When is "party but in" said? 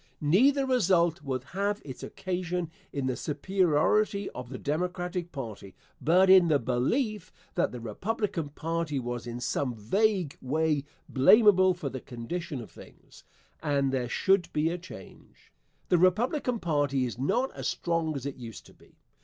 5.31-6.47